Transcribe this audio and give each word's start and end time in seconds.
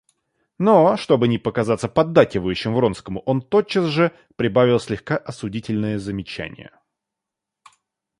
Но, 0.57 0.97
чтобы 0.97 1.27
не 1.27 1.37
показаться 1.37 1.87
поддакивающим 1.87 2.73
Вронскому, 2.73 3.19
он 3.19 3.39
тотчас 3.39 3.85
же 3.85 4.11
прибавил 4.35 4.79
слегка 4.79 5.15
осудительное 5.15 5.99
замечание. 5.99 6.71